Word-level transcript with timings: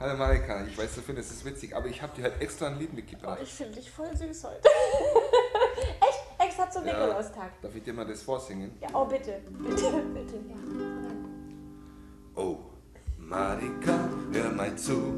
Hallo 0.00 0.16
Marika, 0.16 0.64
ich 0.64 0.78
weiß, 0.78 0.94
du 0.94 1.00
findest 1.00 1.32
es 1.32 1.44
witzig, 1.44 1.74
aber 1.74 1.86
ich 1.88 2.00
habe 2.00 2.14
dir 2.16 2.22
halt 2.24 2.40
extra 2.40 2.68
ein 2.68 2.78
Lied 2.78 2.90
Oh, 2.92 2.96
mitgebracht. 2.96 3.38
ich 3.42 3.48
finde 3.52 3.74
dich 3.74 3.90
voll 3.90 4.06
süß 4.14 4.44
heute. 4.44 4.60
Echt? 6.00 6.48
Extra 6.48 6.70
zum 6.70 6.84
Nikolaustag. 6.84 7.60
Darf 7.60 7.74
ich 7.74 7.82
dir 7.82 7.92
mal 7.92 8.06
das 8.06 8.22
vorsingen? 8.22 8.70
Ja, 8.80 8.88
oh 8.94 9.04
bitte. 9.06 9.40
Bitte, 9.50 9.90
bitte. 10.14 10.36
Ja. 10.48 10.54
Oh, 12.36 12.58
Marika, 13.18 13.98
hör 14.32 14.50
mal 14.52 14.74
zu. 14.76 15.14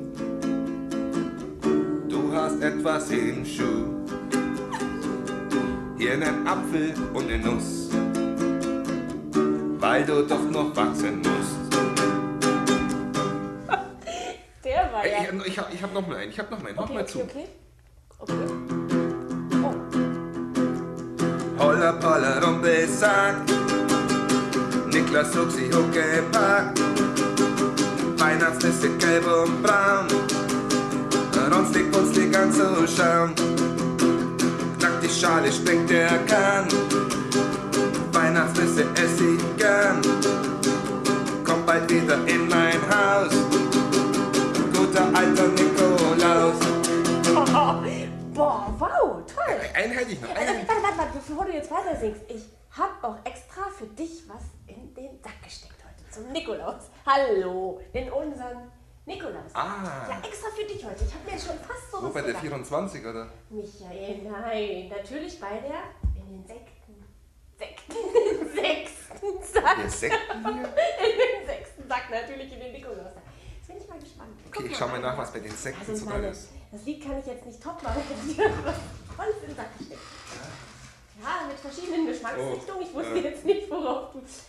Du 2.08 2.32
hast 2.32 2.62
etwas 2.62 3.10
im 3.10 3.44
Schuh. 3.44 3.84
Hier 5.98 6.12
einen 6.14 6.46
Apfel 6.46 6.94
und 7.12 7.30
eine 7.30 7.38
Nuss. 7.38 7.90
Weil 9.78 10.06
du 10.06 10.26
doch 10.26 10.42
noch 10.50 10.74
wachsen 10.74 11.18
musst. 11.18 11.39
Ey, 15.02 15.10
ja. 15.12 15.18
ich 15.46 15.58
hab, 15.58 15.68
ich 15.72 15.74
ich 15.74 15.82
hab 15.82 15.92
noch 15.94 16.06
mal 16.06 16.16
einen, 16.18 16.30
ich 16.30 16.38
hab 16.38 16.50
noch 16.50 16.60
mal 16.62 16.68
einen. 16.68 16.76
Hör 16.78 16.84
Okay, 16.84 16.94
mal 16.94 17.02
okay, 17.02 17.12
zu. 17.12 17.20
okay. 17.20 17.46
Okay. 18.18 18.34
Oh. 19.62 19.74
Holla 21.62 21.92
polla 21.92 22.38
Rumpelsack. 22.40 23.34
Niklas 24.92 25.34
Huxi 25.36 25.70
Huckepack. 25.70 26.78
Weihnachtsnisse 28.18 28.88
gelb 28.98 29.26
und 29.26 29.62
braun. 29.62 30.06
Runzlig, 31.52 31.90
punzlig 31.90 32.36
anzuschauen. 32.36 33.34
Knack 34.78 35.00
die 35.02 35.08
Schale, 35.08 35.50
springt 35.52 35.90
der 35.90 36.18
Kahn. 36.26 36.66
Weihnachtsnisse 38.12 38.82
ess 38.94 39.20
ich 39.20 39.56
gern. 39.56 40.00
Komm 41.44 41.64
bald 41.66 41.90
wieder 41.90 42.18
in 42.26 42.39
toll. 49.80 49.90
Einen 49.90 49.98
hätte 49.98 50.12
ich 50.12 50.20
noch. 50.20 50.28
Warte, 50.28 50.40
Einen 50.40 50.48
hätte 50.48 50.62
ich 50.62 50.68
warte, 50.68 50.82
warte, 50.82 50.98
warte, 50.98 51.18
bevor 51.18 51.44
du 51.44 51.52
jetzt 51.52 51.70
weiter 51.70 51.96
singst. 51.96 52.22
Ich 52.28 52.42
hab 52.76 53.02
auch 53.04 53.16
extra 53.24 53.68
für 53.76 53.86
dich 53.86 54.22
was 54.28 54.42
in 54.66 54.94
den 54.94 55.20
Sack 55.22 55.42
gesteckt 55.42 55.74
heute 55.84 56.10
zum 56.10 56.32
Nikolaus. 56.32 56.84
Hallo, 57.06 57.80
in 57.92 58.10
unseren 58.10 58.70
Nikolaus. 59.06 59.54
Ah. 59.54 60.06
Ja, 60.08 60.18
extra 60.26 60.48
für 60.50 60.64
dich 60.64 60.84
heute. 60.84 61.04
Ich 61.04 61.14
habe 61.14 61.24
mir 61.24 61.38
schon 61.38 61.58
fast 61.58 61.90
so 61.90 62.02
Wo 62.02 62.08
bei 62.10 62.20
der 62.20 62.28
gedacht. 62.28 62.42
24 62.42 63.06
oder? 63.06 63.28
Michael, 63.48 64.22
nein. 64.30 64.88
Natürlich 64.88 65.40
bei 65.40 65.58
der 65.58 65.82
in 66.16 66.28
den 66.28 66.46
Sekten. 66.46 67.04
Sekten. 67.58 67.92
In 68.30 68.38
den 68.38 68.54
sechsten 68.54 69.52
Sack. 69.52 69.76
Der 69.76 69.90
Sekten 69.90 70.42
hier? 70.42 70.52
In 70.52 71.18
den 71.18 71.46
sechsten 71.46 71.88
Sack, 71.88 72.10
natürlich 72.10 72.52
in 72.52 72.60
den 72.60 72.72
Nikolaus. 72.72 73.12
Jetzt 73.58 73.66
bin 73.66 73.76
ich 73.76 73.88
mal 73.88 73.98
gespannt. 73.98 74.30
Okay, 74.48 74.66
ich 74.70 74.76
schau 74.76 74.88
mal 74.88 75.00
nach, 75.00 75.18
was 75.18 75.32
bei 75.32 75.40
den 75.40 75.50
Sekten 75.50 75.80
also 75.80 75.96
so 75.96 76.06
meine, 76.06 76.22
drin 76.22 76.32
ist. 76.32 76.48
Das 76.72 76.84
Lied 76.84 77.04
kann 77.04 77.18
ich 77.18 77.26
jetzt 77.26 77.44
nicht 77.44 77.62
top 77.62 77.82
machen, 77.82 78.02
Tolles 79.20 79.36
in 79.42 79.48
den 79.48 79.56
Sack 79.56 79.78
gesteckt 79.78 80.00
Ja, 81.22 81.46
mit 81.46 81.58
verschiedenen 81.58 82.06
Geschmacksrichtungen. 82.06 82.82
Ich 82.82 82.94
wusste 82.94 83.12
Oh, 83.12 83.16
jetzt 83.16 83.44
nicht, 83.44 83.70
worauf 83.70 84.12
du 84.12 84.20
gehst. 84.20 84.44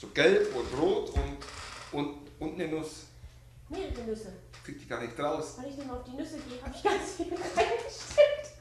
So 0.00 0.08
gelb 0.08 0.54
und 0.56 0.80
rot 0.80 1.10
und, 1.10 1.36
und, 1.92 2.18
und 2.40 2.54
eine 2.54 2.68
Nuss. 2.68 3.04
Mehrere 3.68 4.00
Nüsse. 4.02 4.32
Krieg 4.64 4.78
die 4.78 4.86
gar 4.86 5.00
nicht 5.02 5.18
raus. 5.18 5.56
Weil 5.58 5.68
ich 5.70 5.76
denn 5.76 5.90
auf 5.90 6.02
die 6.04 6.12
Nüsse 6.12 6.38
gehe, 6.38 6.62
habe 6.62 6.74
ich 6.74 6.82
ganz 6.82 7.12
viel 7.16 7.28
reingesteckt. 7.34 8.52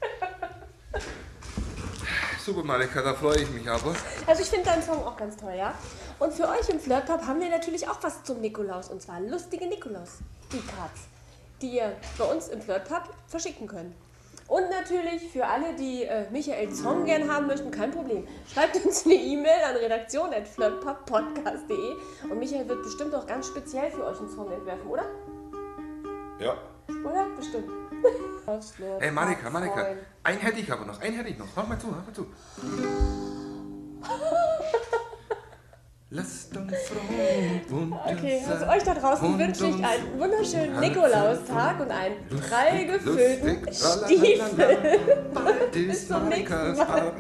Super, 2.45 2.63
Marika, 2.63 3.01
da 3.01 3.13
freue 3.13 3.39
ich 3.39 3.49
mich 3.51 3.69
aber. 3.69 3.95
Also 4.27 4.41
ich 4.41 4.49
finde 4.49 4.65
deinen 4.65 4.83
Song 4.83 5.01
auch 5.05 5.15
ganz 5.15 5.37
toll, 5.37 5.53
ja? 5.57 5.73
Und 6.19 6.33
für 6.33 6.49
euch 6.49 6.67
im 6.67 6.79
Flirtpub 6.79 7.21
haben 7.25 7.39
wir 7.39 7.49
natürlich 7.49 7.87
auch 7.87 8.03
was 8.03 8.21
zum 8.25 8.41
Nikolaus. 8.41 8.89
Und 8.89 9.01
zwar 9.01 9.21
lustige 9.21 9.65
Nikolaus-E-Cards, 9.67 11.01
die 11.61 11.77
ihr 11.77 11.95
bei 12.17 12.25
uns 12.25 12.49
im 12.49 12.61
Flirtpub 12.61 13.03
verschicken 13.27 13.67
könnt. 13.67 13.95
Und 14.47 14.69
natürlich 14.69 15.29
für 15.31 15.45
alle, 15.45 15.73
die 15.73 16.03
äh, 16.03 16.29
Michaels 16.29 16.79
Song 16.79 17.05
gern 17.05 17.31
haben 17.31 17.47
möchten, 17.47 17.71
kein 17.71 17.91
Problem. 17.91 18.27
Schreibt 18.53 18.75
uns 18.85 19.05
eine 19.05 19.15
E-Mail 19.15 19.63
an 19.67 19.75
redaktion.flirtpubpodcast.de 19.75 21.93
und 22.29 22.39
Michael 22.39 22.67
wird 22.67 22.83
bestimmt 22.83 23.15
auch 23.15 23.25
ganz 23.25 23.47
speziell 23.47 23.89
für 23.91 24.05
euch 24.05 24.19
einen 24.19 24.29
Song 24.29 24.51
entwerfen, 24.51 24.87
oder? 24.87 25.05
Ja. 26.39 26.57
Oder? 26.89 27.27
Bestimmt. 27.35 27.69
Ey, 28.99 29.11
Marika, 29.11 29.49
Marika, 29.49 29.87
einen 30.23 30.39
hätte 30.39 30.59
ich 30.59 30.69
aber 30.71 30.85
noch, 30.85 30.99
einen 30.99 31.15
hätte 31.15 31.29
ich 31.29 31.37
noch. 31.37 31.47
Hör 31.55 31.63
mal 31.63 31.79
zu, 31.79 31.87
hör 31.87 32.03
mal 32.03 32.13
zu. 32.13 32.27
Lasst 36.15 36.55
uns 36.55 36.71
froh 36.89 37.75
und 37.75 37.91
Okay, 37.91 38.39
also 38.47 38.67
euch 38.67 38.83
da 38.83 38.93
draußen 38.93 39.39
wünsche 39.39 39.65
ich 39.65 39.83
einen 39.83 40.19
wunderschönen 40.19 40.79
Nikolaustag 40.79 41.79
und 41.79 41.89
einen 41.89 42.17
prall 42.29 42.85
gefüllten 42.85 43.73
Stiefel. 43.73 44.99
Bald 45.33 45.75
ist 45.75 46.07
zum 46.07 46.29
nächsten 46.29 46.77
Mal. 46.77 47.13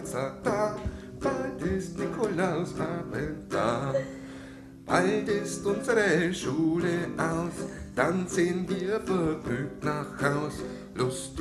Bald 1.19 1.61
ist 1.75 1.97
Nikolausabend 1.97 3.51
da. 3.51 3.95
Bald 4.85 5.27
ist 5.27 5.65
unsere 5.65 6.31
Schule 6.31 7.07
aus, 7.17 7.67
dann 7.95 8.27
sehen 8.27 8.69
wir 8.69 9.01
vergnügt 9.01 9.83
nach 9.83 10.21
Haus. 10.21 10.53
Lustig, 10.93 11.32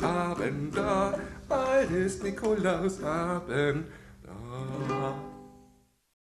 Nikolausabend 0.00 0.76
da, 0.76 1.14
bald 1.48 1.90
ist 1.90 2.22
Nikolausabend 2.22 3.86
da. 4.24 5.03